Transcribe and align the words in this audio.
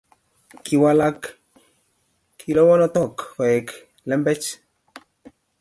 Kiwalak 0.63 1.19
kilowonotok 2.39 3.15
koek 3.35 3.67
lembech 4.09 4.47